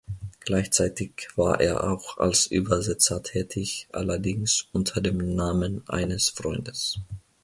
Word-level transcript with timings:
Gleichzeitig 0.39 1.27
war 1.35 1.59
er 1.61 1.83
auch 1.83 2.17
als 2.17 2.47
Übersetzer 2.47 3.21
tätig, 3.21 3.87
allerdings 3.91 4.65
unter 4.73 4.99
dem 4.99 5.35
Namen 5.35 5.87
eines 5.87 6.29
Freundes. 6.29 6.99